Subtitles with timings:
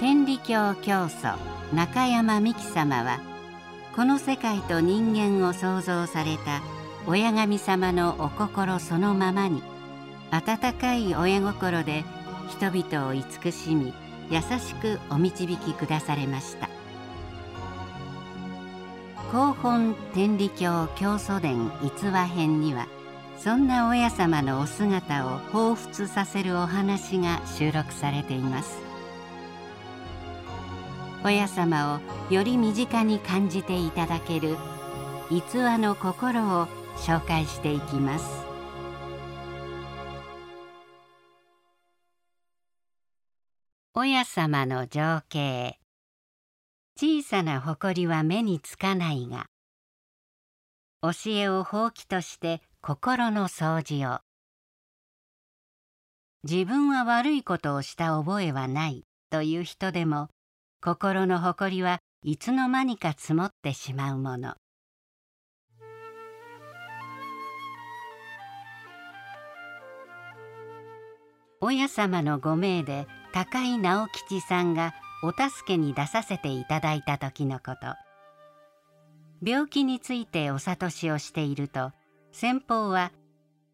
[0.00, 1.36] 天理教教祖
[1.72, 3.18] 中山美紀様は
[3.96, 6.62] この世界と人間を創造された
[7.08, 9.60] 親神様のお心そのままに
[10.30, 12.04] 温かい親心で
[12.48, 13.92] 人々を慈しみ
[14.30, 16.68] 優しくお導きくだされました。
[19.32, 22.86] 広本天理教教祖伝逸話編には
[23.36, 28.87] そんな親様のお姿を彷彿させるお話が収録されています。
[31.24, 32.00] 親様
[32.30, 34.56] をより身近に感じていただける
[35.30, 38.48] 逸話の心を紹介していきます。
[43.94, 45.80] 親様の情景。
[46.96, 49.46] 小さな誇りは目につかないが
[51.02, 54.20] 教えを放棄として心の掃除を。
[56.44, 60.28] 自分は悪いことをした覚えはないという人でも
[60.80, 64.54] 心の誇りはいつの間にか積もってしまうもの。
[71.60, 77.96] 親様のご命で高井直吉さんがお助けに出させていただいた時のこと。
[79.44, 81.90] 病気についてお諭しをしていると
[82.30, 83.10] 先方は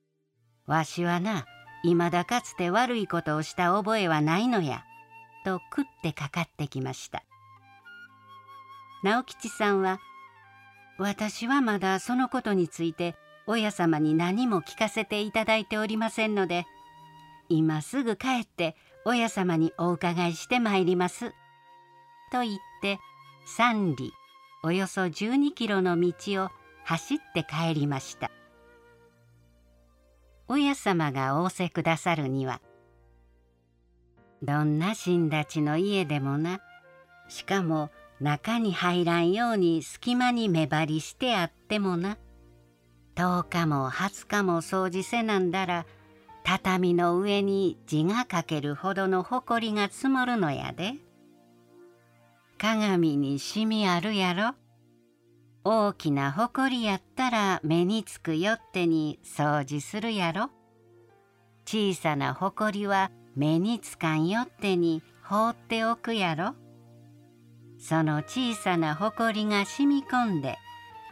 [0.66, 1.44] 「わしはな
[1.84, 4.82] いまだかつて悪いことをした覚えはないのや」
[5.46, 7.22] と食ってかかってきました。
[9.04, 10.00] 直吉さんは
[10.98, 13.14] 「私はまだそのことについて
[13.46, 16.66] 親様に何も聞かせていただいておりませんので
[17.48, 21.32] 今すぐ帰って親様にお伺いしてまいります」
[22.32, 22.98] と言って
[23.46, 24.10] 三里
[24.64, 26.12] およそ12キロの道
[26.44, 26.50] を
[26.84, 28.32] 走って帰りました。
[30.48, 32.60] 親様が仰せくださるには
[34.42, 36.60] どんな死んだちの家でもな
[37.28, 42.18] しかも中に入らんように隙間に目張りしてあってもな
[43.16, 45.86] 10日も20日も掃除せなんだら
[46.44, 50.94] 畳の上に字が書けるほどのほこりが積もるのやで。
[52.56, 54.54] 鏡にシミあるやろ。
[55.64, 60.50] 大きなほこりやったら目につくよってに掃除するやろ。
[61.64, 66.54] 小さなほこりは目につかんよってに放っておくやろ。
[67.78, 70.56] その小さなほこりが染み込んで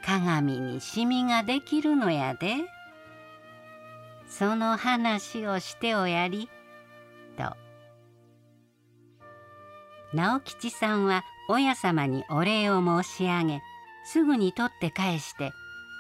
[0.04, 2.56] 鏡にシミができるのやで。
[4.28, 6.48] その話をしておやり」
[7.38, 7.56] と
[10.12, 13.62] 直吉さんは親様にお礼を申し上げ
[14.04, 15.52] すぐに取って返して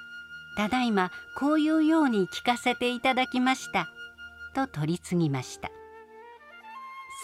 [0.56, 3.86] 「ただいまこういうように聞かせていただきました」
[4.54, 5.70] と取り次ぎました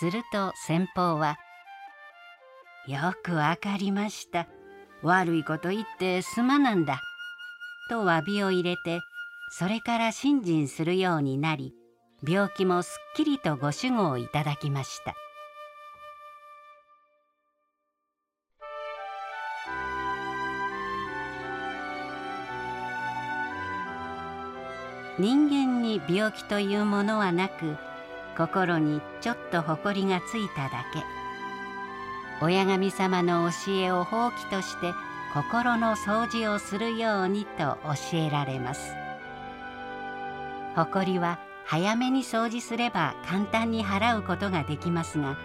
[0.01, 1.37] すると先方は
[2.89, 4.47] 「よくわかりました。
[5.03, 7.03] 悪いこと言ってすまなんだ」
[7.91, 9.01] と詫びを入れて
[9.51, 11.75] それから信心するようになり
[12.27, 15.15] 病気もすっきりとご守護をいただきました。
[25.19, 27.77] 人間に病気というものはなく
[28.37, 31.03] 心にちょっと誇りがついただけ。
[32.43, 34.93] 親神様の教えを放棄として
[35.35, 38.95] 心の掃除をするようにと教えられます。
[40.75, 45.37] 埃は早めに掃除すれば簡単に払うことができますが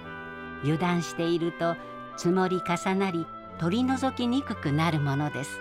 [0.63, 1.75] 油断していると
[2.15, 3.27] 積もり重なり
[3.59, 5.59] 取り除きにくくなるものです。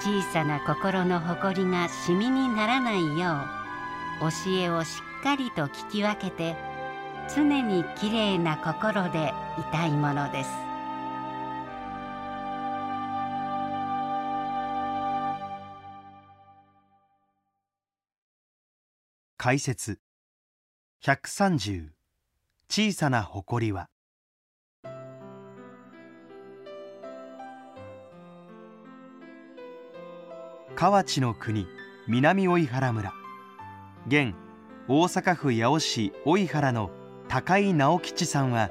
[0.00, 3.57] 小さな心の誇りがシミにならないよう
[4.20, 6.56] 教えをしっかりと聞き分けて
[7.34, 10.50] 常にきれいな心でいたいものです。
[19.36, 20.00] 解説。
[21.04, 21.90] 130
[22.68, 23.88] 小さな誇りは。
[30.74, 31.66] 河内の国
[32.08, 33.17] 南追原村。
[34.08, 34.34] 現
[34.88, 36.90] 大阪府八尾市追原の
[37.28, 38.70] 高井直吉さんは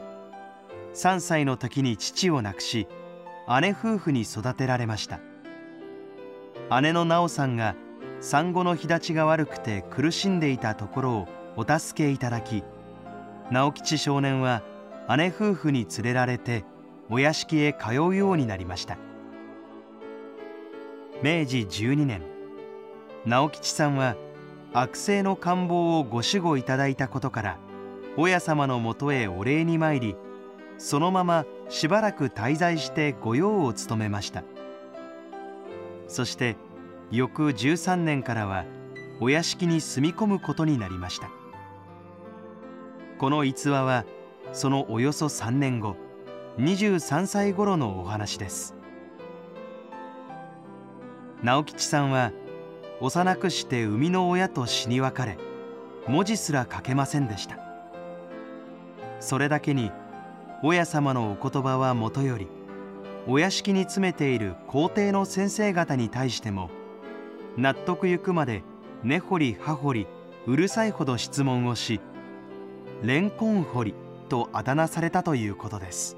[0.96, 2.88] 3歳の時に父を亡くし
[3.62, 5.20] 姉夫婦に育てられました。
[6.82, 7.76] 姉の直さんが
[8.20, 12.64] 産後の日立ちが悪くて苦しんでいたところをお助けいただき
[13.52, 14.64] 直吉少年は
[15.18, 16.66] 姉夫婦に連れられて
[17.12, 18.98] お屋敷へ通うようになりました。
[21.22, 22.24] 明治12年
[23.26, 24.16] 直吉さんは
[24.80, 27.58] 悪性の感冒をご守護いただいたことから
[28.16, 30.16] 親様のもとへお礼に参り
[30.78, 34.44] そのまましばらく滞在して御用を務めました。
[36.08, 36.56] そして
[37.10, 38.66] 翌13年からは
[39.20, 41.32] お屋敷に住み込むことになりました。
[43.18, 44.06] この逸話は
[44.54, 45.96] そのおよそ3年後
[46.60, 48.76] 23歳頃のお話です。
[51.42, 52.32] 直吉さんは
[53.00, 55.38] 幼くして生みの親と死に別れ
[56.08, 57.60] 文字すら書けませんでした。
[59.20, 59.92] それだけに
[60.64, 62.48] 親様のお言葉はもとより
[63.28, 66.70] お屋敷に詰めている皇帝の先生方に対しても
[67.58, 68.64] 納得ゆくまで
[69.04, 70.08] 根掘り葉掘り
[70.46, 72.00] うるさいほど質問をし
[73.04, 73.94] レンコン掘り
[74.30, 76.18] とあだ名されたということです。